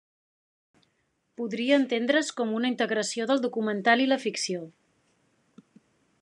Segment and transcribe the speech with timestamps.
[1.41, 4.67] Podria entendre's com una integració del documental i la ficció.